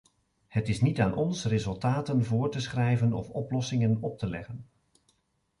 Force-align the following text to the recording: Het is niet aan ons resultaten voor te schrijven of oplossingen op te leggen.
Het 0.47 0.69
is 0.69 0.81
niet 0.81 0.99
aan 0.99 1.15
ons 1.15 1.45
resultaten 1.45 2.23
voor 2.25 2.51
te 2.51 2.59
schrijven 2.59 3.13
of 3.13 3.29
oplossingen 3.29 3.97
op 4.01 4.17
te 4.17 4.29
leggen. 4.29 4.65